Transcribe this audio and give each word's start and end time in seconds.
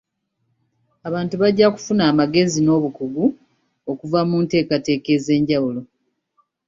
Abantu 1.07 1.33
bajja 1.41 1.67
kufuna 1.75 2.03
amagezi 2.11 2.59
n'obukugu 2.61 3.25
okuva 3.91 4.19
mu 4.29 4.37
nteekateeka 4.43 5.09
ez'enjawulo. 5.17 5.81